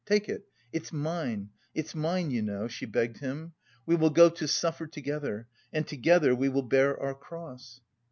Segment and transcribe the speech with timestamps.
[0.07, 0.47] Take it...
[0.73, 1.49] it's mine!
[1.75, 3.53] It's mine, you know," she begged him.
[3.85, 7.81] "We will go to suffer together, and together we will bear our cross!"